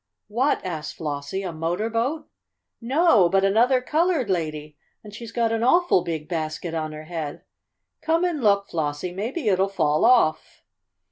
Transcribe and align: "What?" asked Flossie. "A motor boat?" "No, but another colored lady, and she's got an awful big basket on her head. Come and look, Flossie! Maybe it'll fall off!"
"What?" 0.29 0.65
asked 0.65 0.95
Flossie. 0.97 1.43
"A 1.43 1.53
motor 1.53 1.87
boat?" 1.87 2.27
"No, 2.81 3.29
but 3.29 3.45
another 3.45 3.81
colored 3.81 4.31
lady, 4.31 4.75
and 5.03 5.13
she's 5.13 5.31
got 5.31 5.51
an 5.51 5.61
awful 5.61 6.03
big 6.03 6.27
basket 6.27 6.73
on 6.73 6.91
her 6.91 7.03
head. 7.03 7.43
Come 8.01 8.23
and 8.25 8.41
look, 8.41 8.67
Flossie! 8.67 9.13
Maybe 9.13 9.47
it'll 9.47 9.69
fall 9.69 10.03
off!" 10.03 10.63